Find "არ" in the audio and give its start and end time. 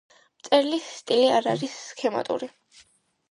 1.33-1.49